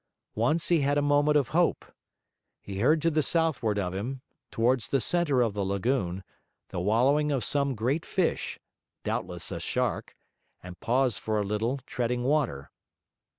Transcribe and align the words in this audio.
Once 0.33 0.69
he 0.69 0.81
had 0.81 0.97
a 0.97 1.01
moment 1.03 1.37
of 1.37 1.49
hope. 1.49 1.85
He 2.59 2.79
heard 2.79 3.03
to 3.03 3.11
the 3.11 3.21
southward 3.21 3.77
of 3.77 3.93
him, 3.93 4.21
towards 4.49 4.87
the 4.89 4.99
centre 4.99 5.41
of 5.43 5.53
the 5.53 5.61
lagoon, 5.63 6.23
the 6.69 6.79
wallowing 6.79 7.31
of 7.31 7.43
some 7.43 7.75
great 7.75 8.03
fish, 8.03 8.57
doubtless 9.03 9.51
a 9.51 9.59
shark, 9.59 10.15
and 10.63 10.79
paused 10.79 11.19
for 11.19 11.37
a 11.39 11.43
little, 11.43 11.81
treading 11.85 12.23
water. 12.23 12.71